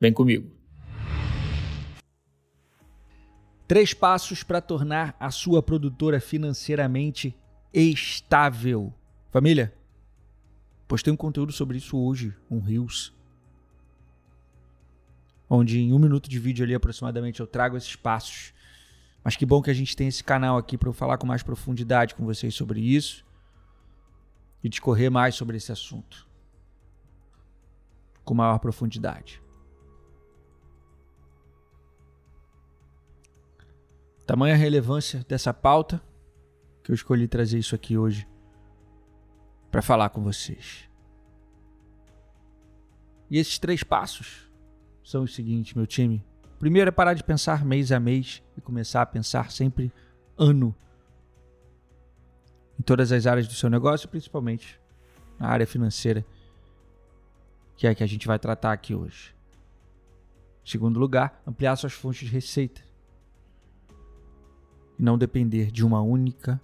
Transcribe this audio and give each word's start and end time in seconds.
Vem 0.00 0.12
comigo. 0.12 0.50
Três 3.66 3.92
passos 3.92 4.42
para 4.42 4.60
tornar 4.60 5.14
a 5.20 5.30
sua 5.30 5.62
produtora 5.62 6.20
financeiramente 6.20 7.36
estável. 7.72 8.94
Família, 9.30 9.74
postei 10.86 11.12
um 11.12 11.16
conteúdo 11.16 11.52
sobre 11.52 11.76
isso 11.76 11.98
hoje, 11.98 12.34
um 12.50 12.60
Reels. 12.60 13.12
Onde 15.50 15.80
em 15.80 15.92
um 15.92 15.98
minuto 15.98 16.30
de 16.30 16.38
vídeo 16.38 16.64
ali 16.64 16.74
aproximadamente 16.74 17.40
eu 17.40 17.46
trago 17.46 17.76
esses 17.76 17.94
passos. 17.94 18.54
Mas 19.22 19.36
que 19.36 19.44
bom 19.44 19.60
que 19.60 19.70
a 19.70 19.74
gente 19.74 19.96
tem 19.96 20.08
esse 20.08 20.24
canal 20.24 20.56
aqui 20.56 20.78
para 20.78 20.88
eu 20.88 20.92
falar 20.94 21.18
com 21.18 21.26
mais 21.26 21.42
profundidade 21.42 22.14
com 22.14 22.24
vocês 22.24 22.54
sobre 22.54 22.80
isso 22.80 23.26
e 24.62 24.68
discorrer 24.68 25.10
mais 25.10 25.34
sobre 25.34 25.56
esse 25.56 25.70
assunto 25.70 26.26
com 28.24 28.34
maior 28.34 28.58
profundidade. 28.58 29.40
Tamanha 34.28 34.56
relevância 34.56 35.24
dessa 35.26 35.54
pauta 35.54 36.02
que 36.84 36.90
eu 36.90 36.94
escolhi 36.94 37.26
trazer 37.26 37.58
isso 37.58 37.74
aqui 37.74 37.96
hoje 37.96 38.28
para 39.70 39.80
falar 39.80 40.10
com 40.10 40.22
vocês. 40.22 40.86
E 43.30 43.38
esses 43.38 43.58
três 43.58 43.82
passos 43.82 44.52
são 45.02 45.22
os 45.22 45.34
seguintes, 45.34 45.72
meu 45.72 45.86
time. 45.86 46.22
Primeiro 46.58 46.88
é 46.88 46.92
parar 46.92 47.14
de 47.14 47.24
pensar 47.24 47.64
mês 47.64 47.90
a 47.90 47.98
mês 47.98 48.42
e 48.54 48.60
começar 48.60 49.00
a 49.00 49.06
pensar 49.06 49.50
sempre 49.50 49.90
ano 50.36 50.76
em 52.78 52.82
todas 52.82 53.10
as 53.10 53.26
áreas 53.26 53.48
do 53.48 53.54
seu 53.54 53.70
negócio, 53.70 54.10
principalmente 54.10 54.78
na 55.38 55.48
área 55.48 55.66
financeira, 55.66 56.22
que 57.78 57.86
é 57.86 57.90
a 57.90 57.94
que 57.94 58.04
a 58.04 58.06
gente 58.06 58.26
vai 58.26 58.38
tratar 58.38 58.72
aqui 58.74 58.94
hoje. 58.94 59.34
Segundo 60.62 61.00
lugar, 61.00 61.42
ampliar 61.46 61.76
suas 61.76 61.94
fontes 61.94 62.28
de 62.28 62.34
receita 62.34 62.87
e 64.98 65.02
não 65.02 65.16
depender 65.16 65.70
de 65.70 65.84
uma 65.84 66.00
única 66.00 66.60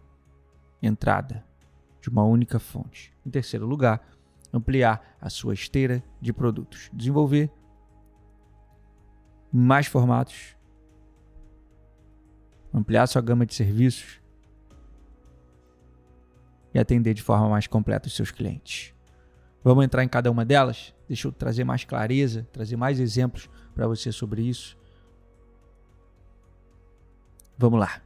entrada, 0.83 1.45
de 2.01 2.09
uma 2.09 2.25
única 2.25 2.59
fonte. 2.59 3.13
Em 3.25 3.31
terceiro 3.31 3.67
lugar, 3.67 4.07
ampliar 4.53 5.17
a 5.21 5.31
sua 5.31 5.55
esteira 5.55 6.03
de 6.21 6.33
produtos, 6.33 6.91
desenvolver 6.93 7.51
mais 9.53 9.87
formatos, 9.87 10.57
ampliar 12.73 13.07
sua 13.07 13.23
gama 13.23 13.47
de 13.47 13.55
serviços 13.55 14.21
e 16.75 16.79
atender 16.79 17.15
de 17.15 17.23
forma 17.23 17.49
mais 17.49 17.67
completa 17.67 18.09
os 18.09 18.17
seus 18.17 18.33
clientes. 18.33 18.93
Vamos 19.63 19.85
entrar 19.85 20.03
em 20.05 20.09
cada 20.09 20.31
uma 20.31 20.45
delas? 20.45 20.95
Deixa 21.09 21.29
eu 21.29 21.33
trazer 21.33 21.65
mais 21.65 21.85
clareza, 21.85 22.47
trazer 22.53 22.77
mais 22.77 22.99
exemplos 23.01 23.49
para 23.75 23.87
você 23.87 24.11
sobre 24.13 24.43
isso. 24.43 24.77
Vamos 27.57 27.79
lá. 27.79 28.03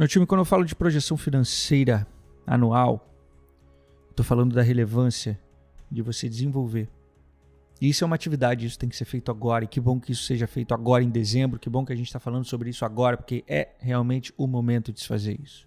Meu 0.00 0.08
time, 0.08 0.24
quando 0.24 0.38
eu 0.38 0.46
falo 0.46 0.64
de 0.64 0.74
projeção 0.74 1.14
financeira 1.14 2.06
anual, 2.46 3.06
estou 4.08 4.24
falando 4.24 4.54
da 4.54 4.62
relevância 4.62 5.38
de 5.90 6.00
você 6.00 6.26
desenvolver. 6.26 6.88
E 7.78 7.90
isso 7.90 8.02
é 8.02 8.06
uma 8.06 8.16
atividade, 8.16 8.64
isso 8.64 8.78
tem 8.78 8.88
que 8.88 8.96
ser 8.96 9.04
feito 9.04 9.30
agora. 9.30 9.64
E 9.64 9.68
que 9.68 9.78
bom 9.78 10.00
que 10.00 10.12
isso 10.12 10.22
seja 10.22 10.46
feito 10.46 10.72
agora 10.72 11.04
em 11.04 11.10
dezembro. 11.10 11.60
Que 11.60 11.68
bom 11.68 11.84
que 11.84 11.92
a 11.92 11.96
gente 11.96 12.06
está 12.06 12.18
falando 12.18 12.46
sobre 12.46 12.70
isso 12.70 12.82
agora, 12.82 13.14
porque 13.14 13.44
é 13.46 13.74
realmente 13.78 14.32
o 14.38 14.46
momento 14.46 14.90
de 14.90 15.00
se 15.00 15.06
fazer 15.06 15.38
isso. 15.38 15.66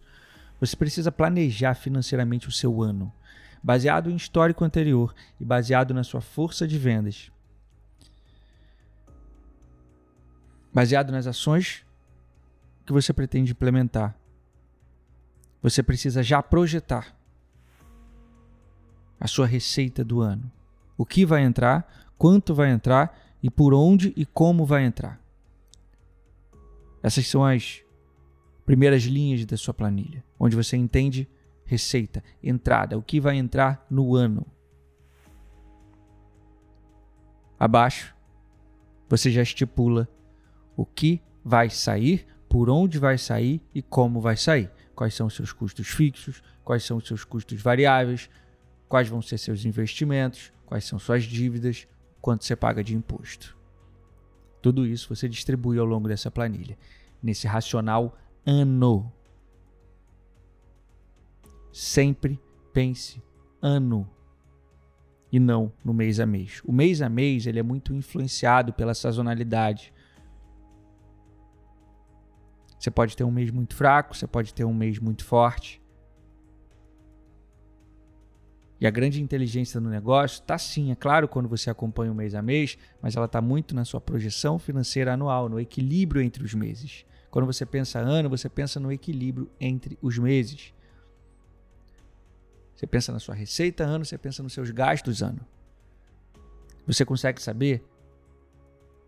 Você 0.59 0.75
precisa 0.75 1.11
planejar 1.11 1.75
financeiramente 1.75 2.47
o 2.47 2.51
seu 2.51 2.81
ano, 2.81 3.13
baseado 3.61 4.09
em 4.09 4.15
histórico 4.15 4.65
anterior 4.65 5.13
e 5.39 5.45
baseado 5.45 5.93
na 5.93 6.03
sua 6.03 6.21
força 6.21 6.67
de 6.67 6.79
vendas. 6.79 7.31
Baseado 10.73 11.11
nas 11.11 11.27
ações 11.27 11.85
que 12.83 12.91
você 12.91 13.13
pretende 13.13 13.51
implementar. 13.51 14.22
Você 15.63 15.81
precisa 15.81 16.21
já 16.21 16.43
projetar 16.43 17.17
a 19.17 19.27
sua 19.27 19.47
receita 19.47 20.03
do 20.03 20.19
ano. 20.19 20.51
O 20.97 21.05
que 21.05 21.25
vai 21.25 21.41
entrar, 21.41 22.11
quanto 22.17 22.53
vai 22.53 22.69
entrar 22.69 23.17
e 23.41 23.49
por 23.49 23.73
onde 23.73 24.13
e 24.17 24.25
como 24.25 24.65
vai 24.65 24.83
entrar. 24.83 25.19
Essas 27.01 27.25
são 27.27 27.45
as 27.45 27.81
primeiras 28.65 29.03
linhas 29.03 29.45
da 29.45 29.55
sua 29.55 29.73
planilha, 29.73 30.23
onde 30.37 30.55
você 30.55 30.75
entende 30.75 31.27
receita, 31.65 32.21
entrada, 32.41 32.97
o 32.97 33.01
que 33.01 33.19
vai 33.19 33.37
entrar 33.37 33.85
no 33.89 34.15
ano. 34.15 34.45
Abaixo, 37.57 38.13
você 39.07 39.31
já 39.31 39.41
estipula 39.41 40.09
o 40.75 40.85
que 40.85 41.21
vai 41.43 41.69
sair 41.69 42.25
por 42.49 42.69
onde 42.69 42.99
vai 42.99 43.17
sair 43.17 43.61
e 43.73 43.81
como 43.81 44.19
vai 44.19 44.35
sair. 44.35 44.69
Quais 44.95 45.13
são 45.13 45.27
os 45.27 45.35
seus 45.35 45.51
custos 45.51 45.87
fixos, 45.87 46.43
quais 46.63 46.83
são 46.83 46.97
os 46.97 47.07
seus 47.07 47.23
custos 47.23 47.61
variáveis, 47.61 48.29
quais 48.87 49.07
vão 49.07 49.21
ser 49.21 49.37
seus 49.37 49.65
investimentos, 49.65 50.53
quais 50.65 50.85
são 50.85 50.99
suas 50.99 51.23
dívidas, 51.23 51.87
quanto 52.21 52.45
você 52.45 52.55
paga 52.55 52.83
de 52.83 52.95
imposto. 52.95 53.57
Tudo 54.61 54.85
isso 54.85 55.13
você 55.13 55.27
distribui 55.27 55.77
ao 55.77 55.85
longo 55.85 56.07
dessa 56.07 56.31
planilha, 56.31 56.77
nesse 57.21 57.47
racional 57.47 58.17
ano. 58.45 59.11
Sempre 61.71 62.39
pense 62.71 63.21
ano 63.61 64.09
e 65.31 65.39
não 65.39 65.73
no 65.83 65.93
mês 65.93 66.19
a 66.19 66.25
mês. 66.25 66.61
O 66.63 66.71
mês 66.71 67.01
a 67.01 67.09
mês 67.09 67.47
ele 67.47 67.59
é 67.59 67.63
muito 67.63 67.93
influenciado 67.93 68.71
pela 68.71 68.93
sazonalidade. 68.93 69.91
Você 72.83 72.91
pode 72.91 73.15
ter 73.15 73.23
um 73.23 73.31
mês 73.31 73.49
muito 73.49 73.73
fraco, 73.77 74.13
você 74.13 74.27
pode 74.27 74.53
ter 74.53 74.65
um 74.65 74.73
mês 74.73 74.99
muito 74.99 75.23
forte. 75.23 75.81
E 78.77 78.85
a 78.85 78.91
grande 78.91 79.21
inteligência 79.21 79.79
no 79.79 79.89
negócio 79.89 80.41
está 80.41 80.57
sim, 80.57 80.91
é 80.91 80.95
claro, 80.95 81.29
quando 81.29 81.47
você 81.47 81.69
acompanha 81.69 82.11
o 82.11 82.15
mês 82.15 82.35
a 82.35 82.41
mês, 82.41 82.77
mas 83.01 83.15
ela 83.15 83.25
está 83.25 83.39
muito 83.39 83.73
na 83.73 83.85
sua 83.85 84.01
projeção 84.01 84.59
financeira 84.59 85.13
anual, 85.13 85.47
no 85.47 85.61
equilíbrio 85.61 86.21
entre 86.21 86.43
os 86.43 86.53
meses. 86.53 87.05
Quando 87.31 87.45
você 87.45 87.65
pensa 87.65 87.99
ano, 87.99 88.29
você 88.29 88.49
pensa 88.49 88.81
no 88.81 88.91
equilíbrio 88.91 89.49
entre 89.61 89.97
os 90.01 90.17
meses. 90.17 90.73
Você 92.75 92.85
pensa 92.85 93.13
na 93.13 93.19
sua 93.19 93.33
receita 93.33 93.85
ano, 93.85 94.03
você 94.03 94.17
pensa 94.17 94.43
nos 94.43 94.51
seus 94.51 94.69
gastos 94.71 95.23
ano. 95.23 95.39
Você 96.85 97.05
consegue 97.05 97.41
saber 97.41 97.81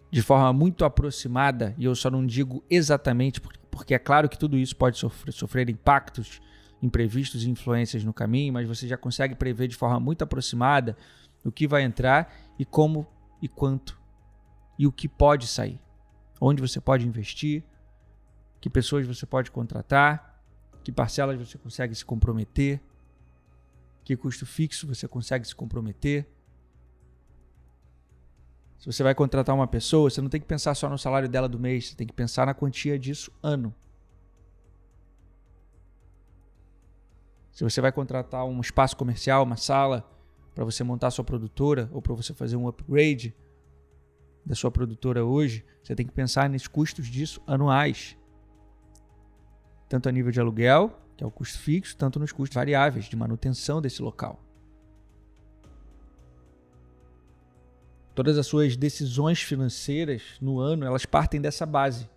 de 0.09 0.21
forma 0.21 0.53
muito 0.53 0.85
aproximada, 0.85 1.75
e 1.77 1.83
eu 1.83 1.93
só 1.93 2.09
não 2.09 2.25
digo 2.25 2.63
exatamente 2.69 3.41
porque 3.41 3.59
porque 3.75 3.93
é 3.93 3.99
claro 3.99 4.29
que 4.29 4.37
tudo 4.37 4.57
isso 4.57 4.75
pode 4.75 4.97
sofrer, 4.97 5.33
sofrer 5.33 5.69
impactos 5.69 6.41
imprevistos 6.81 7.43
e 7.43 7.49
influências 7.49 8.03
no 8.03 8.13
caminho, 8.13 8.53
mas 8.53 8.67
você 8.67 8.87
já 8.87 8.97
consegue 8.97 9.35
prever 9.35 9.67
de 9.67 9.75
forma 9.75 9.99
muito 9.99 10.23
aproximada 10.23 10.95
o 11.43 11.51
que 11.51 11.67
vai 11.67 11.83
entrar 11.83 12.33
e 12.57 12.65
como 12.65 13.07
e 13.41 13.47
quanto 13.47 13.99
e 14.77 14.85
o 14.87 14.91
que 14.91 15.07
pode 15.07 15.47
sair. 15.47 15.79
Onde 16.39 16.61
você 16.61 16.79
pode 16.79 17.07
investir, 17.07 17.63
que 18.59 18.69
pessoas 18.69 19.05
você 19.05 19.25
pode 19.25 19.51
contratar, 19.51 20.41
que 20.83 20.91
parcelas 20.91 21.37
você 21.37 21.57
consegue 21.57 21.95
se 21.95 22.05
comprometer, 22.05 22.81
que 24.03 24.15
custo 24.15 24.45
fixo 24.45 24.87
você 24.87 25.07
consegue 25.07 25.47
se 25.47 25.55
comprometer. 25.55 26.29
Se 28.77 28.85
você 28.85 29.03
vai 29.03 29.15
contratar 29.15 29.55
uma 29.55 29.67
pessoa, 29.67 30.09
você 30.09 30.21
não 30.21 30.29
tem 30.29 30.39
que 30.39 30.47
pensar 30.47 30.75
só 30.75 30.89
no 30.89 30.97
salário 30.97 31.27
dela 31.29 31.49
do 31.49 31.59
mês, 31.59 31.89
você 31.89 31.95
tem 31.95 32.05
que 32.05 32.13
pensar 32.13 32.45
na 32.45 32.53
quantia 32.53 32.99
disso 32.99 33.31
ano. 33.41 33.73
Se 37.51 37.63
você 37.63 37.79
vai 37.79 37.91
contratar 37.91 38.45
um 38.45 38.59
espaço 38.59 38.97
comercial, 38.97 39.43
uma 39.43 39.55
sala, 39.55 40.05
para 40.53 40.65
você 40.65 40.83
montar 40.83 41.09
sua 41.09 41.23
produtora 41.23 41.89
ou 41.93 42.01
para 42.01 42.13
você 42.13 42.33
fazer 42.33 42.57
um 42.57 42.67
upgrade 42.67 43.33
da 44.45 44.53
sua 44.55 44.69
produtora 44.69 45.25
hoje, 45.25 45.65
você 45.81 45.95
tem 45.95 46.05
que 46.05 46.11
pensar 46.11 46.49
nesses 46.49 46.67
custos 46.67 47.07
disso 47.07 47.41
anuais. 47.47 48.17
Tanto 49.89 50.09
a 50.09 50.11
nível 50.11 50.31
de 50.31 50.39
aluguel, 50.39 50.99
que 51.17 51.23
é 51.23 51.27
o 51.27 51.31
custo 51.31 51.57
fixo, 51.57 51.95
tanto 51.97 52.19
nos 52.19 52.31
custos 52.31 52.55
variáveis 52.55 53.05
de 53.05 53.15
manutenção 53.15 53.81
desse 53.81 54.01
local. 54.01 54.44
Todas 58.15 58.37
as 58.37 58.47
suas 58.47 58.77
decisões 58.77 59.41
financeiras 59.41 60.21
no 60.39 60.57
ano, 60.57 60.85
elas 60.85 61.05
partem 61.05 61.41
dessa 61.41 61.65
base. 61.65 62.09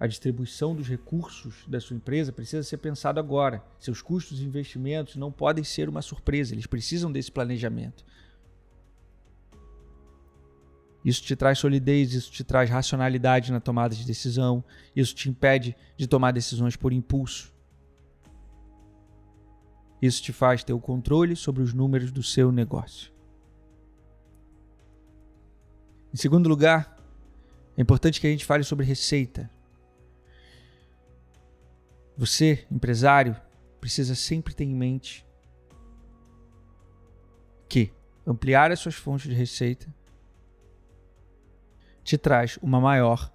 A 0.00 0.06
distribuição 0.06 0.74
dos 0.74 0.88
recursos 0.88 1.64
da 1.68 1.80
sua 1.80 1.96
empresa 1.96 2.32
precisa 2.32 2.64
ser 2.64 2.78
pensado 2.78 3.20
agora. 3.20 3.64
Seus 3.78 4.02
custos 4.02 4.40
e 4.40 4.44
investimentos 4.44 5.14
não 5.14 5.30
podem 5.30 5.62
ser 5.62 5.88
uma 5.88 6.02
surpresa, 6.02 6.54
eles 6.54 6.66
precisam 6.66 7.10
desse 7.10 7.30
planejamento. 7.30 8.04
Isso 11.04 11.22
te 11.22 11.36
traz 11.36 11.60
solidez, 11.60 12.12
isso 12.12 12.30
te 12.30 12.42
traz 12.42 12.68
racionalidade 12.68 13.52
na 13.52 13.60
tomada 13.60 13.94
de 13.94 14.04
decisão, 14.04 14.64
isso 14.94 15.14
te 15.14 15.30
impede 15.30 15.76
de 15.96 16.08
tomar 16.08 16.32
decisões 16.32 16.74
por 16.74 16.92
impulso. 16.92 17.52
Isso 20.02 20.20
te 20.20 20.32
faz 20.32 20.64
ter 20.64 20.72
o 20.72 20.80
controle 20.80 21.36
sobre 21.36 21.62
os 21.62 21.72
números 21.72 22.10
do 22.10 22.22
seu 22.22 22.50
negócio. 22.50 23.17
Em 26.12 26.16
segundo 26.16 26.48
lugar, 26.48 26.96
é 27.76 27.82
importante 27.82 28.20
que 28.20 28.26
a 28.26 28.30
gente 28.30 28.44
fale 28.44 28.64
sobre 28.64 28.84
receita. 28.84 29.50
Você, 32.16 32.66
empresário, 32.70 33.36
precisa 33.80 34.14
sempre 34.14 34.54
ter 34.54 34.64
em 34.64 34.74
mente 34.74 35.24
que 37.68 37.92
ampliar 38.26 38.72
as 38.72 38.80
suas 38.80 38.94
fontes 38.94 39.28
de 39.28 39.34
receita 39.34 39.86
te 42.02 42.16
traz 42.16 42.58
uma 42.62 42.80
maior 42.80 43.30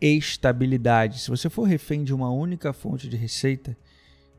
estabilidade. 0.00 1.20
Se 1.20 1.30
você 1.30 1.50
for 1.50 1.64
refém 1.64 2.02
de 2.02 2.14
uma 2.14 2.30
única 2.30 2.72
fonte 2.72 3.08
de 3.08 3.16
receita, 3.16 3.76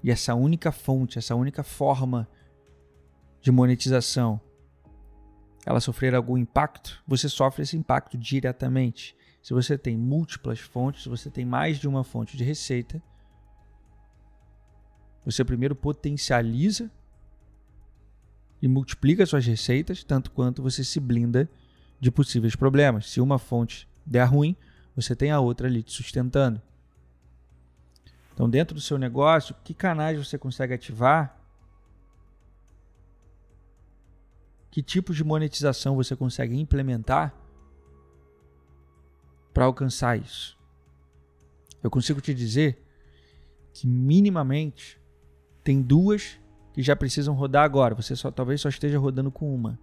e 0.04 0.12
essa 0.12 0.34
única 0.36 0.72
fonte, 0.72 1.18
essa 1.18 1.36
única 1.36 1.64
forma 1.64 2.28
de 3.42 3.52
monetização, 3.52 4.42
ela 5.68 5.82
sofrer 5.82 6.16
algum 6.16 6.38
impacto, 6.38 7.04
você 7.06 7.28
sofre 7.28 7.64
esse 7.64 7.76
impacto 7.76 8.18
diretamente. 8.18 9.14
Se 9.44 9.54
você 9.54 9.78
tem 9.78 9.98
múltiplas 9.98 10.62
fontes, 10.62 11.04
se 11.04 11.10
você 11.10 11.30
tem 11.30 11.44
mais 11.44 11.78
de 11.78 11.90
uma 11.90 12.06
fonte 12.06 12.38
de 12.38 12.44
receita, 12.46 13.04
você 15.26 15.44
primeiro 15.44 15.76
potencializa 15.76 16.90
e 18.62 18.68
multiplica 18.68 19.26
suas 19.26 19.46
receitas, 19.46 20.06
tanto 20.06 20.32
quanto 20.32 20.64
você 20.64 20.86
se 20.86 21.02
blinda 21.02 21.50
de 22.00 22.10
possíveis 22.10 22.56
problemas. 22.56 23.10
Se 23.10 23.20
uma 23.20 23.38
fonte 23.38 23.90
der 24.06 24.24
ruim, 24.24 24.56
você 24.96 25.18
tem 25.18 25.32
a 25.32 25.42
outra 25.42 25.68
ali 25.68 25.84
te 25.84 25.92
sustentando. 25.92 26.62
Então, 28.34 28.50
dentro 28.50 28.74
do 28.74 28.80
seu 28.80 28.98
negócio, 28.98 29.54
que 29.66 29.74
canais 29.74 30.18
você 30.18 30.38
consegue 30.38 30.74
ativar? 30.74 31.37
Que 34.78 34.84
tipos 34.84 35.16
de 35.16 35.24
monetização 35.24 35.96
você 35.96 36.16
consegue 36.16 36.56
implementar 36.56 37.34
para 39.52 39.66
alcançar 39.66 40.20
isso? 40.20 40.56
Eu 41.82 41.90
consigo 41.90 42.22
te 42.22 42.32
dizer 42.32 42.80
que 43.74 43.88
minimamente 43.88 45.02
tem 45.64 45.82
duas 45.82 46.40
que 46.74 46.84
já 46.84 46.96
precisam 46.96 47.34
rodar 47.34 47.64
agora. 47.64 47.96
Você 47.96 48.16
só 48.16 48.30
talvez 48.30 48.62
só 48.62 48.70
esteja 48.70 49.00
rodando 49.00 49.32
com 49.32 49.52
uma. 49.52 49.80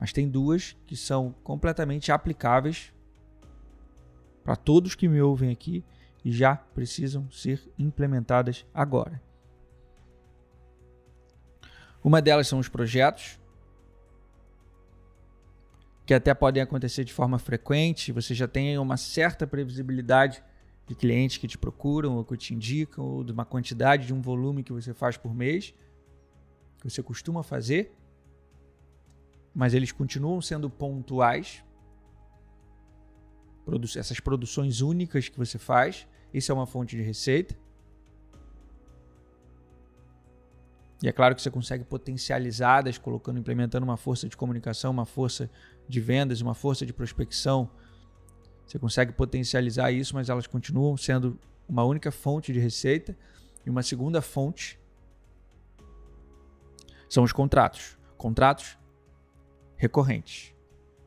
Mas 0.00 0.12
tem 0.12 0.28
duas 0.28 0.76
que 0.84 0.96
são 0.96 1.32
completamente 1.44 2.10
aplicáveis 2.10 2.92
para 4.42 4.56
todos 4.56 4.96
que 4.96 5.06
me 5.06 5.22
ouvem 5.22 5.52
aqui 5.52 5.84
e 6.24 6.32
já 6.32 6.56
precisam 6.56 7.30
ser 7.30 7.72
implementadas 7.78 8.66
agora. 8.74 9.22
Uma 12.02 12.20
delas 12.20 12.48
são 12.48 12.58
os 12.58 12.68
projetos, 12.68 13.39
que 16.10 16.14
até 16.14 16.34
podem 16.34 16.60
acontecer 16.60 17.04
de 17.04 17.12
forma 17.12 17.38
frequente, 17.38 18.10
você 18.10 18.34
já 18.34 18.48
tem 18.48 18.76
uma 18.78 18.96
certa 18.96 19.46
previsibilidade 19.46 20.42
de 20.84 20.92
clientes 20.92 21.36
que 21.36 21.46
te 21.46 21.56
procuram 21.56 22.16
ou 22.16 22.24
que 22.24 22.36
te 22.36 22.52
indicam, 22.52 23.04
ou 23.04 23.22
de 23.22 23.30
uma 23.30 23.44
quantidade 23.44 24.08
de 24.08 24.12
um 24.12 24.20
volume 24.20 24.64
que 24.64 24.72
você 24.72 24.92
faz 24.92 25.16
por 25.16 25.32
mês, 25.32 25.72
que 26.80 26.90
você 26.90 27.00
costuma 27.00 27.44
fazer 27.44 27.94
mas 29.54 29.72
eles 29.72 29.92
continuam 29.92 30.42
sendo 30.42 30.68
pontuais. 30.68 31.62
Essas 33.96 34.18
produções 34.18 34.80
únicas 34.80 35.28
que 35.28 35.38
você 35.38 35.58
faz, 35.58 36.08
isso 36.34 36.50
é 36.50 36.54
uma 36.56 36.66
fonte 36.66 36.96
de 36.96 37.02
receita. 37.02 37.56
E 41.02 41.08
é 41.08 41.12
claro 41.12 41.34
que 41.34 41.40
você 41.40 41.50
consegue 41.50 41.84
potencializá-las, 41.84 42.98
colocando, 42.98 43.38
implementando 43.38 43.84
uma 43.84 43.96
força 43.96 44.28
de 44.28 44.36
comunicação, 44.36 44.90
uma 44.90 45.06
força 45.06 45.50
de 45.88 46.00
vendas, 46.00 46.40
uma 46.40 46.54
força 46.54 46.84
de 46.84 46.92
prospecção. 46.92 47.70
Você 48.66 48.78
consegue 48.78 49.12
potencializar 49.12 49.90
isso, 49.90 50.14
mas 50.14 50.28
elas 50.28 50.46
continuam 50.46 50.96
sendo 50.96 51.38
uma 51.68 51.84
única 51.84 52.10
fonte 52.10 52.52
de 52.52 52.60
receita. 52.60 53.16
E 53.64 53.70
uma 53.70 53.82
segunda 53.82 54.20
fonte 54.20 54.78
são 57.08 57.24
os 57.24 57.32
contratos. 57.32 57.98
Contratos 58.18 58.78
recorrentes. 59.76 60.54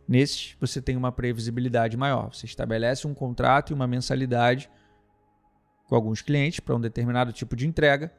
Nesses, 0.07 0.57
você 0.60 0.81
tem 0.81 0.98
uma 0.98 1.12
previsibilidade 1.12 1.95
maior. 1.95 2.34
Você 2.34 2.48
estabelece 2.48 3.07
um 3.07 3.13
contrato 3.13 3.72
e 3.72 3.74
uma 3.74 3.88
mensalidade 3.88 4.69
com 5.88 5.95
alguns 5.95 6.22
clientes 6.22 6.60
para 6.60 6.75
um 6.75 6.81
determinado 6.81 7.31
tipo 7.31 7.56
de 7.56 7.68
entrega. 7.68 8.12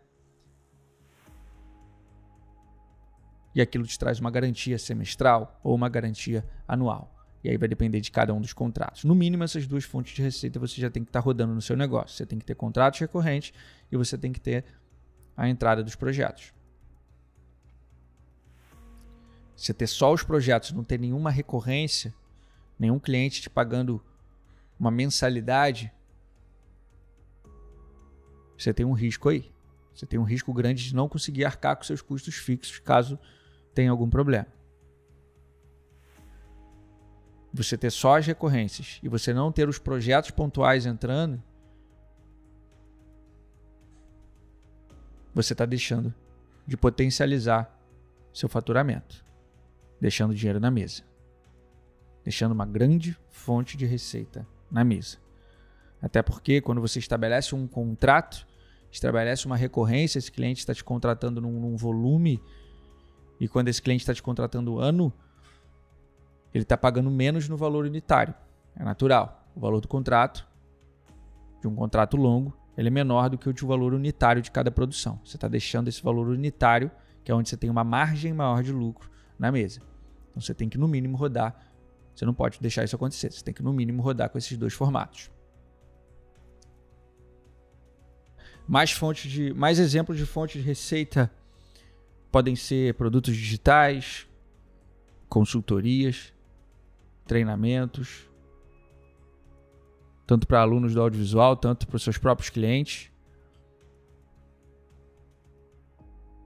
E 3.55 3.61
aquilo 3.61 3.87
te 3.87 3.99
traz 3.99 4.19
uma 4.19 4.31
garantia 4.31 4.79
semestral 4.79 5.61
ou 5.63 5.75
uma 5.75 5.89
garantia 5.89 6.45
anual. 6.67 7.15
E 7.43 7.51
aí 7.51 7.57
vai 7.57 7.69
depender 7.69 8.01
de 8.01 8.11
cada 8.11 8.33
um 8.33 8.41
dos 8.41 8.53
contratos. 8.53 9.05
No 9.05 9.15
mínimo, 9.15 9.45
essas 9.45 9.67
duas 9.67 9.85
fontes 9.85 10.15
de 10.15 10.23
receita 10.23 10.59
você 10.59 10.81
já 10.81 10.91
tem 10.91 11.05
que 11.05 11.11
estar 11.11 11.21
tá 11.21 11.25
rodando 11.25 11.55
no 11.55 11.61
seu 11.61 11.77
negócio. 11.77 12.17
Você 12.17 12.25
tem 12.25 12.39
que 12.39 12.45
ter 12.45 12.55
contratos 12.55 12.99
recorrentes 12.99 13.53
e 13.93 13.97
você 13.97 14.17
tem 14.17 14.33
que 14.33 14.41
ter 14.41 14.65
a 15.37 15.49
entrada 15.49 15.85
dos 15.85 15.95
projetos. 15.95 16.53
Você 19.55 19.73
ter 19.73 19.87
só 19.87 20.13
os 20.13 20.23
projetos, 20.23 20.73
não 20.73 20.83
ter 20.83 20.99
nenhuma 20.99 21.31
recorrência, 21.31 22.15
nenhum 22.79 22.99
cliente 22.99 23.43
te 23.43 23.51
pagando 23.51 24.03
uma 24.79 24.91
mensalidade, 24.91 25.93
você 28.59 28.73
tem 28.73 28.87
um 28.87 28.93
risco 28.93 29.29
aí. 29.29 29.53
Você 29.95 30.07
tem 30.07 30.19
um 30.19 30.25
risco 30.25 30.53
grande 30.53 30.85
de 30.85 30.95
não 30.95 31.09
conseguir 31.09 31.45
arcar 31.45 31.77
com 31.77 31.85
seus 31.85 32.03
custos 32.03 32.35
fixos 32.35 32.79
caso 32.79 33.19
tenha 33.75 33.91
algum 33.91 34.09
problema. 34.09 34.47
Você 37.53 37.77
ter 37.77 37.91
só 37.91 38.19
as 38.19 38.27
recorrências 38.27 38.99
e 39.03 39.09
você 39.09 39.33
não 39.33 39.53
ter 39.53 39.69
os 39.69 39.79
projetos 39.79 40.31
pontuais 40.31 40.87
entrando, 40.87 41.43
você 45.33 45.53
está 45.53 45.65
deixando 45.65 46.15
de 46.67 46.77
potencializar 46.77 47.71
seu 48.33 48.49
faturamento 48.49 49.25
deixando 50.05 50.35
dinheiro 50.35 50.61
na 50.61 50.71
mesa, 50.71 51.03
deixando 52.23 52.53
uma 52.53 52.67
grande 52.67 53.17
fonte 53.31 53.75
de 53.75 53.87
receita 53.87 54.47
na 54.71 54.85
mesa. 54.85 55.17
Até 56.01 56.21
porque 56.21 56.61
quando 56.61 56.79
você 56.79 56.99
estabelece 56.99 57.55
um 57.55 57.67
contrato, 57.67 58.47
estabelece 58.91 59.47
uma 59.47 59.57
recorrência, 59.57 60.19
esse 60.19 60.31
cliente 60.31 60.59
está 60.59 60.75
te 60.75 60.85
contratando 60.85 61.41
num, 61.41 61.59
num 61.59 61.75
volume 61.75 62.39
e 63.39 63.49
quando 63.49 63.69
esse 63.69 63.83
cliente 63.83 64.03
está 64.03 64.15
te 64.15 64.23
contratando 64.23 64.79
ano, 64.79 65.13
ele 66.53 66.63
está 66.63 66.77
pagando 66.77 67.11
menos 67.11 67.49
no 67.49 67.57
valor 67.57 67.85
unitário. 67.85 68.35
É 68.77 68.85
natural. 68.85 69.49
O 69.55 69.61
valor 69.61 69.81
do 69.81 69.89
contrato, 69.89 70.47
de 71.61 71.67
um 71.67 71.75
contrato 71.75 72.17
longo, 72.17 72.57
ele 72.77 72.89
é 72.89 72.91
menor 72.91 73.29
do 73.29 73.39
que 73.39 73.49
o 73.49 73.53
de 73.53 73.65
valor 73.65 73.95
unitário 73.95 74.43
de 74.43 74.51
cada 74.51 74.71
produção. 74.71 75.21
Você 75.25 75.37
está 75.37 75.49
deixando 75.49 75.89
esse 75.89 76.03
valor 76.03 76.29
unitário, 76.29 76.91
que 77.25 77.31
é 77.31 77.35
onde 77.35 77.49
você 77.49 77.57
tem 77.57 77.71
uma 77.71 77.85
margem 77.85 78.33
maior 78.33 78.63
de 78.63 78.73
lucro, 78.73 79.11
na 79.39 79.51
mesa. 79.51 79.81
Então 80.31 80.41
você 80.41 80.55
tem 80.55 80.69
que, 80.69 80.79
no 80.79 80.89
mínimo, 80.89 81.17
rodar. 81.17 81.57
Você 82.15 82.25
não 82.25 82.35
pode 82.35 82.61
deixar 82.61 82.85
isso 82.85 82.95
acontecer. 82.97 83.33
Você 83.33 83.43
tem 83.43 83.55
que, 83.55 83.63
no 83.63 83.73
mínimo, 83.73 84.03
rodar 84.03 84.29
com 84.31 84.39
esses 84.39 84.57
dois 84.57 84.75
formatos. 84.75 85.31
Mais 88.67 88.93
fontes 88.93 89.31
de. 89.31 89.53
Mais 89.55 89.79
exemplos 89.79 90.17
de 90.17 90.27
fontes 90.27 90.61
de 90.61 90.67
receita 90.67 91.31
podem 92.35 92.57
ser 92.57 92.95
produtos 92.95 93.37
digitais, 93.37 94.29
consultorias, 95.29 96.35
treinamentos, 97.25 98.29
tanto 100.27 100.45
para 100.45 100.61
alunos 100.61 100.95
do 100.95 101.01
audiovisual, 101.01 101.57
tanto 101.57 101.87
para 101.87 101.95
os 101.95 102.03
seus 102.03 102.19
próprios 102.19 102.51
clientes. 102.51 103.09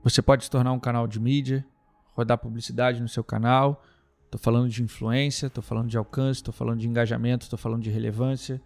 Você 0.03 0.21
pode 0.21 0.43
se 0.43 0.51
tornar 0.51 0.73
um 0.73 0.79
canal 0.79 1.07
de 1.07 1.19
mídia, 1.19 1.65
rodar 2.13 2.37
publicidade 2.37 3.01
no 3.01 3.09
seu 3.09 3.23
canal. 3.23 3.83
Estou 4.25 4.39
falando 4.39 4.69
de 4.69 4.83
influência, 4.83 5.47
estou 5.47 5.63
falando 5.63 5.89
de 5.89 5.97
alcance, 5.97 6.39
estou 6.39 6.53
falando 6.53 6.81
de 6.81 6.87
engajamento, 6.87 7.45
estou 7.45 7.57
falando 7.57 7.81
de 7.81 7.89
relevância. 7.89 8.61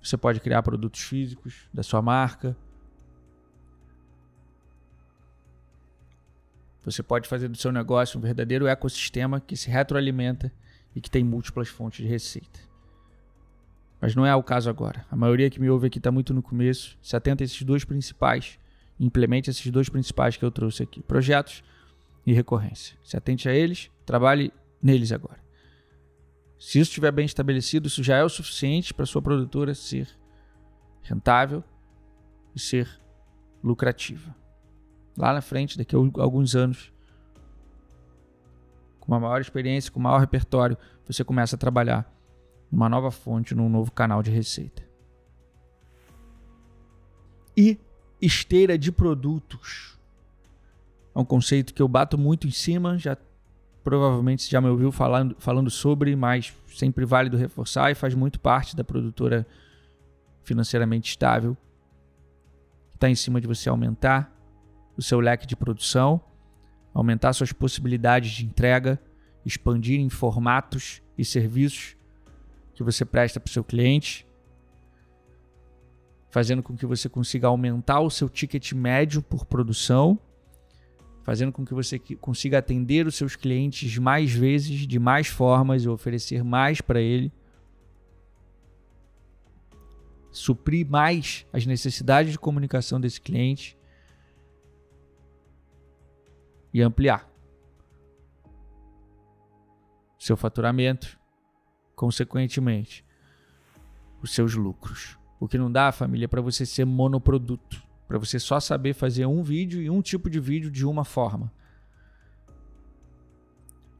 Você 0.00 0.16
pode 0.16 0.38
criar 0.38 0.62
produtos 0.62 1.00
físicos 1.00 1.68
da 1.74 1.82
sua 1.82 2.00
marca. 2.00 2.56
Você 6.86 7.02
pode 7.02 7.28
fazer 7.28 7.48
do 7.48 7.56
seu 7.56 7.72
negócio 7.72 8.16
um 8.16 8.22
verdadeiro 8.22 8.68
ecossistema 8.68 9.40
que 9.40 9.56
se 9.56 9.68
retroalimenta 9.68 10.52
e 10.94 11.00
que 11.00 11.10
tem 11.10 11.24
múltiplas 11.24 11.66
fontes 11.66 12.04
de 12.04 12.06
receita. 12.06 12.60
Mas 14.00 14.14
não 14.14 14.24
é 14.24 14.32
o 14.36 14.42
caso 14.42 14.70
agora. 14.70 15.04
A 15.10 15.16
maioria 15.16 15.50
que 15.50 15.60
me 15.60 15.68
ouve 15.68 15.88
aqui 15.88 15.98
está 15.98 16.12
muito 16.12 16.32
no 16.32 16.40
começo. 16.40 16.96
Se 17.02 17.16
atenta 17.16 17.42
a 17.42 17.44
esses 17.44 17.60
dois 17.62 17.84
principais. 17.84 18.56
Implemente 19.00 19.50
esses 19.50 19.68
dois 19.68 19.88
principais 19.88 20.36
que 20.36 20.44
eu 20.44 20.50
trouxe 20.50 20.84
aqui: 20.84 21.02
projetos 21.02 21.64
e 22.24 22.32
recorrência. 22.32 22.96
Se 23.02 23.16
atente 23.16 23.48
a 23.48 23.52
eles, 23.52 23.90
trabalhe 24.06 24.52
neles 24.80 25.10
agora. 25.10 25.40
Se 26.56 26.78
isso 26.78 26.90
estiver 26.90 27.10
bem 27.10 27.26
estabelecido, 27.26 27.88
isso 27.88 28.02
já 28.02 28.16
é 28.16 28.22
o 28.22 28.28
suficiente 28.28 28.94
para 28.94 29.06
sua 29.06 29.20
produtora 29.20 29.74
ser 29.74 30.08
rentável 31.02 31.64
e 32.54 32.60
ser 32.60 32.88
lucrativa. 33.60 34.45
Lá 35.16 35.32
na 35.32 35.40
frente, 35.40 35.78
daqui 35.78 35.96
a 35.96 35.98
alguns 35.98 36.54
anos, 36.54 36.92
com 39.00 39.12
uma 39.12 39.20
maior 39.20 39.40
experiência, 39.40 39.90
com 39.90 39.98
maior 40.00 40.18
repertório, 40.18 40.76
você 41.06 41.24
começa 41.24 41.56
a 41.56 41.58
trabalhar 41.58 42.12
numa 42.70 42.88
nova 42.88 43.10
fonte, 43.10 43.54
num 43.54 43.68
novo 43.68 43.90
canal 43.92 44.22
de 44.22 44.30
receita. 44.30 44.82
E 47.56 47.78
esteira 48.20 48.76
de 48.76 48.92
produtos. 48.92 49.98
É 51.14 51.18
um 51.18 51.24
conceito 51.24 51.72
que 51.72 51.80
eu 51.80 51.88
bato 51.88 52.18
muito 52.18 52.46
em 52.46 52.50
cima, 52.50 52.98
já 52.98 53.16
provavelmente 53.82 54.42
você 54.42 54.50
já 54.50 54.60
me 54.60 54.68
ouviu 54.68 54.90
falando, 54.90 55.36
falando 55.38 55.70
sobre, 55.70 56.14
mas 56.16 56.52
sempre 56.68 57.04
válido 57.04 57.36
reforçar 57.36 57.90
e 57.90 57.94
faz 57.94 58.14
muito 58.14 58.40
parte 58.40 58.76
da 58.76 58.84
produtora 58.84 59.46
financeiramente 60.42 61.10
estável. 61.10 61.56
Está 62.94 63.08
em 63.08 63.14
cima 63.14 63.40
de 63.40 63.46
você 63.46 63.68
aumentar 63.68 64.35
o 64.96 65.02
seu 65.02 65.20
leque 65.20 65.46
de 65.46 65.56
produção, 65.56 66.20
aumentar 66.94 67.32
suas 67.32 67.52
possibilidades 67.52 68.30
de 68.30 68.44
entrega, 68.44 69.00
expandir 69.44 70.00
em 70.00 70.08
formatos 70.08 71.02
e 71.16 71.24
serviços 71.24 71.96
que 72.74 72.82
você 72.82 73.04
presta 73.04 73.40
para 73.40 73.48
o 73.48 73.52
seu 73.52 73.64
cliente, 73.64 74.26
fazendo 76.30 76.62
com 76.62 76.76
que 76.76 76.86
você 76.86 77.08
consiga 77.08 77.48
aumentar 77.48 78.00
o 78.00 78.10
seu 78.10 78.28
ticket 78.28 78.72
médio 78.72 79.22
por 79.22 79.44
produção 79.46 80.18
fazendo 81.26 81.50
com 81.50 81.64
que 81.64 81.74
você 81.74 81.98
consiga 81.98 82.58
atender 82.58 83.04
os 83.04 83.16
seus 83.16 83.34
clientes 83.34 83.98
mais 83.98 84.30
vezes, 84.30 84.86
de 84.86 84.96
mais 84.96 85.26
formas 85.26 85.82
e 85.82 85.88
oferecer 85.88 86.44
mais 86.44 86.80
para 86.80 87.00
ele. 87.00 87.32
Suprir 90.30 90.88
mais 90.88 91.44
as 91.52 91.66
necessidades 91.66 92.30
de 92.30 92.38
comunicação 92.38 93.00
desse 93.00 93.20
cliente 93.20 93.76
e 96.76 96.82
ampliar 96.82 97.26
seu 100.18 100.36
faturamento, 100.36 101.18
consequentemente, 101.94 103.04
os 104.20 104.32
seus 104.34 104.54
lucros. 104.54 105.18
O 105.38 105.46
que 105.46 105.56
não 105.56 105.70
dá, 105.70 105.92
família, 105.92 106.24
é 106.24 106.28
para 106.28 106.40
você 106.40 106.66
ser 106.66 106.84
monoproduto 106.84 107.86
para 108.06 108.18
você 108.18 108.38
só 108.38 108.60
saber 108.60 108.94
fazer 108.94 109.26
um 109.26 109.42
vídeo 109.42 109.80
e 109.82 109.90
um 109.90 110.00
tipo 110.00 110.30
de 110.30 110.38
vídeo 110.38 110.70
de 110.70 110.86
uma 110.86 111.04
forma. 111.04 111.52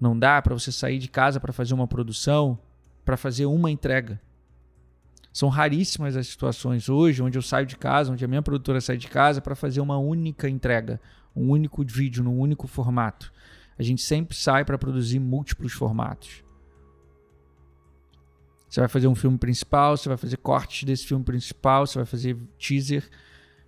Não 0.00 0.16
dá 0.16 0.40
para 0.40 0.54
você 0.54 0.70
sair 0.70 0.98
de 0.98 1.08
casa 1.08 1.40
para 1.40 1.52
fazer 1.52 1.74
uma 1.74 1.88
produção, 1.88 2.58
para 3.04 3.16
fazer 3.16 3.46
uma 3.46 3.70
entrega. 3.70 4.20
São 5.32 5.48
raríssimas 5.48 6.16
as 6.16 6.28
situações 6.28 6.88
hoje 6.88 7.22
onde 7.22 7.36
eu 7.36 7.42
saio 7.42 7.66
de 7.66 7.76
casa, 7.76 8.12
onde 8.12 8.24
a 8.24 8.28
minha 8.28 8.42
produtora 8.42 8.80
sai 8.80 8.96
de 8.96 9.08
casa 9.08 9.40
para 9.40 9.56
fazer 9.56 9.80
uma 9.80 9.98
única 9.98 10.48
entrega, 10.48 11.00
um 11.36 11.50
único 11.50 11.84
vídeo, 11.84 12.24
num 12.24 12.38
único 12.38 12.66
formato. 12.66 13.32
A 13.78 13.82
gente 13.82 14.00
sempre 14.00 14.36
sai 14.36 14.64
para 14.64 14.78
produzir 14.78 15.18
múltiplos 15.18 15.72
formatos. 15.72 16.42
Você 18.68 18.80
vai 18.80 18.88
fazer 18.88 19.06
um 19.06 19.14
filme 19.14 19.38
principal, 19.38 19.96
você 19.96 20.08
vai 20.08 20.18
fazer 20.18 20.38
cortes 20.38 20.84
desse 20.84 21.06
filme 21.06 21.24
principal, 21.24 21.86
você 21.86 21.98
vai 21.98 22.06
fazer 22.06 22.36
teaser, 22.58 23.08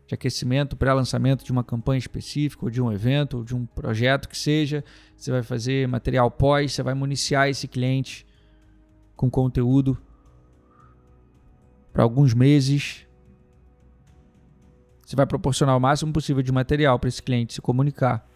de 0.06 0.14
aquecimento, 0.14 0.74
pré-lançamento 0.74 1.44
de 1.44 1.52
uma 1.52 1.62
campanha 1.62 1.98
específica, 1.98 2.64
ou 2.64 2.70
de 2.70 2.80
um 2.80 2.90
evento, 2.90 3.38
ou 3.38 3.44
de 3.44 3.54
um 3.54 3.66
projeto 3.66 4.26
que 4.26 4.38
seja. 4.38 4.82
Você 5.14 5.30
vai 5.30 5.42
fazer 5.42 5.86
material 5.86 6.30
pós, 6.30 6.72
você 6.72 6.82
vai 6.82 6.94
municiar 6.94 7.48
esse 7.48 7.68
cliente 7.68 8.26
com 9.14 9.30
conteúdo 9.30 9.98
para 11.92 12.02
alguns 12.02 12.32
meses. 12.32 13.06
Você 15.08 15.16
vai 15.16 15.24
proporcionar 15.24 15.74
o 15.74 15.80
máximo 15.80 16.12
possível 16.12 16.42
de 16.42 16.52
material 16.52 16.98
para 16.98 17.08
esse 17.08 17.22
cliente 17.22 17.54
se 17.54 17.62
comunicar. 17.62 18.28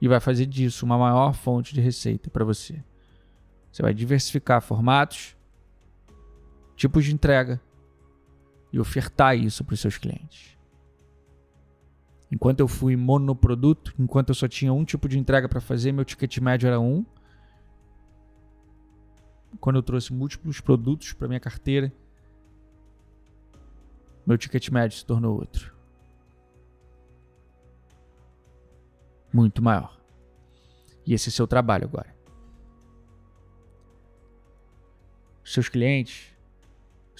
E 0.00 0.08
vai 0.08 0.18
fazer 0.18 0.46
disso 0.46 0.86
uma 0.86 0.96
maior 0.96 1.34
fonte 1.34 1.74
de 1.74 1.82
receita 1.82 2.30
para 2.30 2.42
você. 2.42 2.82
Você 3.70 3.82
vai 3.82 3.92
diversificar 3.92 4.62
formatos, 4.62 5.36
tipos 6.74 7.04
de 7.04 7.12
entrega, 7.12 7.60
e 8.72 8.80
ofertar 8.80 9.36
isso 9.36 9.62
para 9.62 9.74
os 9.74 9.80
seus 9.80 9.98
clientes. 9.98 10.56
Enquanto 12.32 12.60
eu 12.60 12.68
fui 12.68 12.96
monoproduto, 12.96 13.92
enquanto 13.98 14.30
eu 14.30 14.34
só 14.34 14.48
tinha 14.48 14.72
um 14.72 14.82
tipo 14.82 15.10
de 15.10 15.18
entrega 15.18 15.46
para 15.46 15.60
fazer, 15.60 15.92
meu 15.92 16.06
ticket 16.06 16.38
médio 16.38 16.68
era 16.68 16.80
um. 16.80 17.04
Quando 19.60 19.76
eu 19.76 19.82
trouxe 19.82 20.10
múltiplos 20.10 20.58
produtos 20.58 21.12
para 21.12 21.28
minha 21.28 21.38
carteira, 21.38 21.92
meu 24.26 24.38
ticket 24.38 24.68
médio 24.70 24.96
se 24.96 25.04
tornou 25.04 25.36
outro. 25.36 25.74
Muito 29.32 29.62
maior. 29.62 29.98
E 31.06 31.14
esse 31.14 31.28
é 31.28 31.32
seu 31.32 31.46
trabalho 31.46 31.84
agora. 31.84 32.14
Seus 35.44 35.68
clientes 35.68 36.30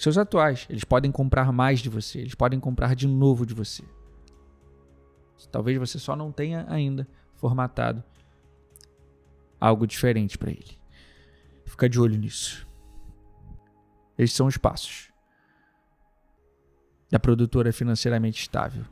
seus 0.01 0.17
atuais. 0.17 0.67
Eles 0.71 0.83
podem 0.83 1.13
comprar 1.13 1.53
mais 1.53 1.81
de 1.81 1.91
você, 1.91 2.21
eles 2.21 2.35
podem 2.35 2.59
comprar 2.59 2.97
de 2.97 3.07
novo 3.07 3.45
de 3.45 3.53
você. 3.53 3.85
Talvez 5.53 5.79
você 5.79 5.99
só 5.99 6.17
não 6.17 6.33
tenha 6.33 6.65
ainda 6.69 7.07
formatado 7.35 8.03
algo 9.61 9.87
diferente 9.87 10.39
para 10.39 10.51
ele. 10.51 10.79
Fica 11.67 11.89
de 11.89 12.01
olho 12.01 12.17
nisso. 12.17 12.67
Esses 14.17 14.35
são 14.35 14.47
os 14.47 14.57
passos 14.57 15.10
da 17.11 17.19
produtora 17.19 17.73
financeiramente 17.73 18.41
estável. 18.41 18.85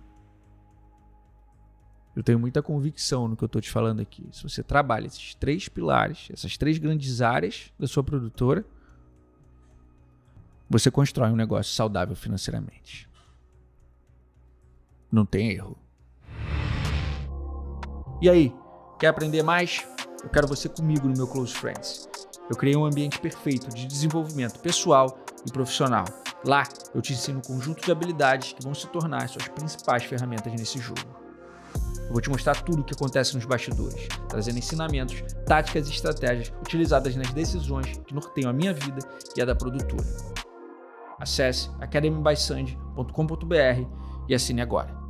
Eu 2.17 2.23
tenho 2.23 2.39
muita 2.39 2.61
convicção 2.61 3.29
no 3.29 3.37
que 3.37 3.45
eu 3.45 3.47
estou 3.47 3.63
te 3.63 3.71
falando 3.71 4.01
aqui. 4.01 4.29
Se 4.33 4.43
você 4.43 4.61
trabalha 4.61 5.07
esses 5.07 5.37
três 5.37 5.69
pilares, 5.69 6.29
essas 6.33 6.57
três 6.57 6.77
grandes 6.77 7.23
áreas 7.23 7.73
da 7.79 7.87
sua 7.87 8.03
produtora, 8.03 8.65
você 10.69 10.91
constrói 10.91 11.31
um 11.31 11.37
negócio 11.37 11.73
saudável 11.73 12.17
financeiramente. 12.17 13.09
Não 15.13 15.25
tem 15.25 15.53
erro. 15.53 15.79
E 18.21 18.29
aí, 18.29 18.53
quer 18.99 19.07
aprender 19.07 19.45
mais? 19.45 19.87
Eu 20.23 20.29
quero 20.29 20.49
você 20.49 20.69
comigo 20.69 21.07
no 21.07 21.17
meu 21.17 21.29
Close 21.29 21.55
Friends. 21.55 22.09
Eu 22.51 22.57
criei 22.57 22.77
um 22.77 22.85
ambiente 22.85 23.21
perfeito 23.21 23.69
de 23.69 23.87
desenvolvimento 23.87 24.59
pessoal 24.59 25.25
e 25.47 25.53
profissional. 25.53 26.05
Lá, 26.49 26.65
eu 26.95 27.03
te 27.03 27.13
ensino 27.13 27.41
um 27.41 27.43
conjunto 27.43 27.85
de 27.85 27.93
habilidades 27.93 28.55
que 28.55 28.63
vão 28.63 28.73
se 28.73 28.87
tornar 28.87 29.25
as 29.25 29.33
suas 29.33 29.47
principais 29.49 30.05
ferramentas 30.05 30.51
nesse 30.51 30.79
jogo. 30.79 31.03
Eu 32.07 32.11
vou 32.11 32.23
te 32.23 32.31
mostrar 32.31 32.63
tudo 32.63 32.81
o 32.81 32.85
que 32.85 32.95
acontece 32.95 33.35
nos 33.35 33.45
bastidores, 33.45 34.09
trazendo 34.31 34.57
ensinamentos, 34.57 35.23
táticas 35.45 35.87
e 35.87 35.93
estratégias 35.93 36.51
utilizadas 36.63 37.15
nas 37.17 37.31
decisões 37.35 38.01
que 38.07 38.15
norteiam 38.15 38.49
a 38.49 38.55
minha 38.55 38.73
vida 38.73 39.07
e 39.37 39.43
a 39.43 39.45
da 39.45 39.55
produtora. 39.55 40.07
Acesse 41.21 41.69
academybysand.com.br 41.81 43.87
e 44.27 44.35
assine 44.35 44.63
agora. 44.63 45.08